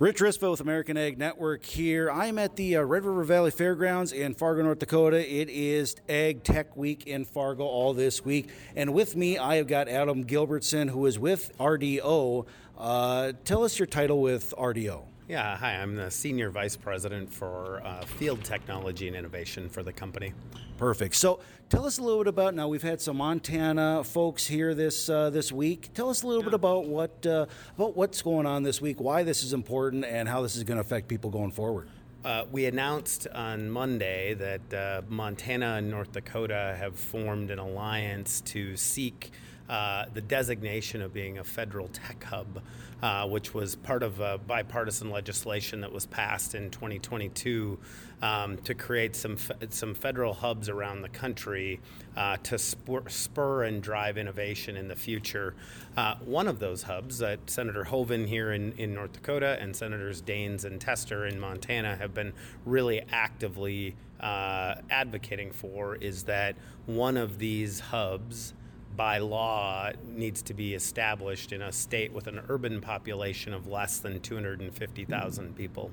[0.00, 2.08] Rich Rispa with American Ag Network here.
[2.08, 5.18] I'm at the uh, Red River Valley Fairgrounds in Fargo, North Dakota.
[5.18, 8.48] It is Ag Tech Week in Fargo all this week.
[8.76, 12.46] And with me, I have got Adam Gilbertson, who is with RDO.
[12.78, 15.02] Uh, tell us your title with RDO.
[15.28, 19.92] Yeah, hi, I'm the Senior Vice President for uh, Field Technology and Innovation for the
[19.92, 20.32] company.
[20.78, 21.16] Perfect.
[21.16, 22.66] So tell us a little bit about now.
[22.66, 25.90] We've had some Montana folks here this uh, this week.
[25.92, 27.44] Tell us a little bit about what uh,
[27.76, 30.76] about what's going on this week, why this is important, and how this is going
[30.76, 31.90] to affect people going forward.
[32.24, 38.40] Uh, we announced on Monday that uh, Montana and North Dakota have formed an alliance
[38.40, 39.30] to seek
[39.68, 42.62] uh, the designation of being a federal tech hub,
[43.02, 47.78] uh, which was part of a bipartisan legislation that was passed in 2022
[48.22, 49.36] um, to create some
[49.70, 51.80] some federal hubs around the country
[52.16, 55.54] uh, to spur, spur, and drive innovation in the future.
[55.96, 60.22] Uh, one of those hubs that Senator Hoeven here in, in North Dakota and Senators
[60.22, 62.32] Daines and Tester in Montana have been
[62.64, 68.54] really actively uh, advocating for is that one of these hubs
[68.96, 73.98] by law needs to be established in a state with an urban population of less
[73.98, 75.90] than 250,000 people.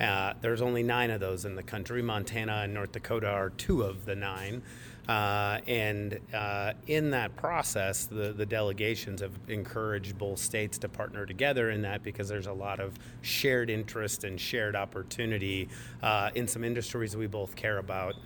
[0.00, 2.02] Uh, there's only nine of those in the country.
[2.02, 4.62] Montana and North Dakota are two of the nine.
[5.08, 11.24] Uh, and uh, in that process, the, the delegations have encouraged both states to partner
[11.24, 12.92] together in that because there's a lot of
[13.22, 15.66] shared interest and shared opportunity
[16.02, 18.16] uh, in some industries we both care about.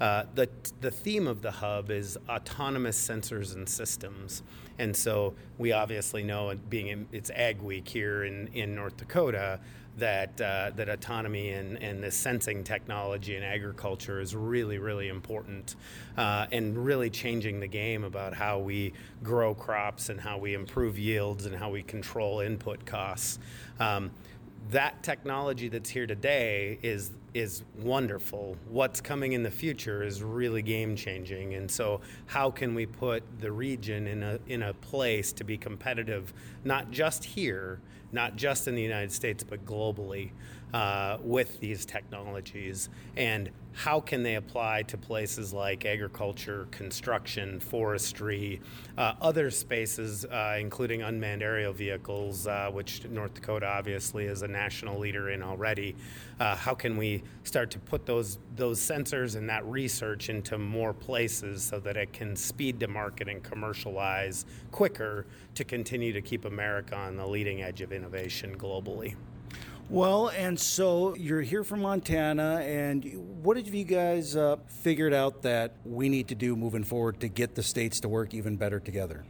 [0.00, 0.48] Uh, the,
[0.80, 4.42] the theme of the hub is autonomous sensors and systems.
[4.78, 9.60] And so we obviously know, being in, it's Ag Week here in, in North Dakota,
[9.98, 15.76] that, uh, that autonomy and, and this sensing technology in agriculture is really, really important
[16.16, 20.98] uh, and really changing the game about how we grow crops and how we improve
[20.98, 23.38] yields and how we control input costs.
[23.78, 24.10] Um,
[24.70, 28.56] that technology that's here today is is wonderful.
[28.68, 33.22] What's coming in the future is really game changing, and so how can we put
[33.40, 36.32] the region in a in a place to be competitive,
[36.64, 37.80] not just here,
[38.12, 40.30] not just in the United States, but globally
[40.74, 48.60] uh, with these technologies, and how can they apply to places like agriculture, construction, forestry,
[48.98, 54.48] uh, other spaces, uh, including unmanned aerial vehicles, uh, which North Dakota obviously is a
[54.48, 55.96] national leader in already.
[56.38, 60.92] Uh, how can we start to put those those sensors and that research into more
[60.92, 66.44] places so that it can speed to market and commercialize quicker to continue to keep
[66.44, 69.14] America on the leading edge of innovation globally?
[69.90, 73.04] Well, and so you're here from Montana, and
[73.42, 77.28] what have you guys uh, figured out that we need to do moving forward to
[77.28, 79.24] get the states to work even better together?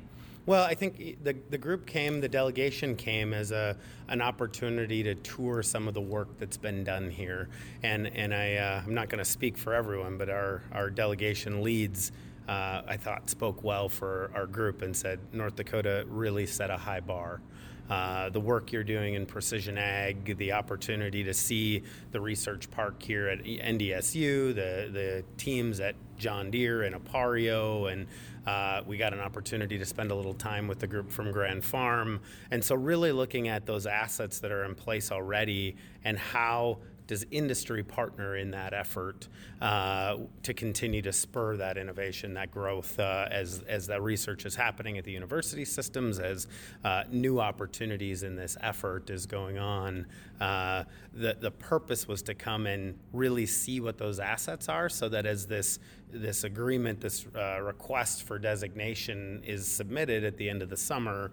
[0.44, 3.76] Well, I think the, the group came, the delegation came as a
[4.08, 7.48] an opportunity to tour some of the work that's been done here,
[7.82, 11.62] and and I uh, I'm not going to speak for everyone, but our our delegation
[11.62, 12.10] leads.
[12.48, 16.76] Uh, I thought spoke well for our group and said North Dakota really set a
[16.76, 17.40] high bar.
[17.90, 23.02] Uh, the work you're doing in precision ag, the opportunity to see the research park
[23.02, 28.06] here at NDSU, the the teams at John Deere and Appareo, and
[28.46, 31.64] uh, we got an opportunity to spend a little time with the group from Grand
[31.64, 32.20] Farm.
[32.50, 37.26] And so, really looking at those assets that are in place already and how does
[37.30, 39.28] industry partner in that effort
[39.60, 44.54] uh, to continue to spur that innovation, that growth, uh, as as that research is
[44.54, 46.46] happening at the university systems, as
[46.84, 50.06] uh, new opportunities in this effort is going on.
[50.40, 50.84] Uh,
[51.14, 55.26] the the purpose was to come and really see what those assets are, so that
[55.26, 55.78] as this
[56.10, 61.32] this agreement, this uh, request for designation is submitted at the end of the summer,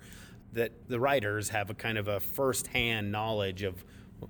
[0.54, 3.84] that the writers have a kind of a first-hand knowledge of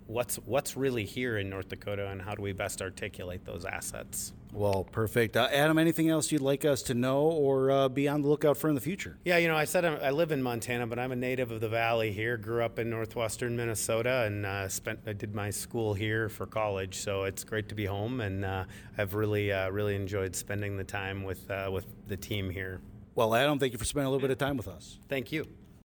[0.08, 4.34] what's what's really here in North Dakota and how do we best articulate those assets.
[4.52, 5.38] Well, perfect.
[5.38, 8.58] Uh, Adam, anything else you'd like us to know or uh, be on the lookout
[8.58, 9.18] for in the future?
[9.24, 11.62] Yeah, you know, I said I'm, i live in Montana, but I'm a native of
[11.62, 12.36] the valley here.
[12.36, 16.98] Grew up in northwestern Minnesota and uh, spent I did my school here for college.
[16.98, 18.66] So it's great to be home, and uh,
[18.98, 22.82] I've really uh, really enjoyed spending the time with uh, with the team here.
[23.16, 24.98] Well, Adam, thank you for spending a little bit of time with us.
[25.10, 25.46] Thank you.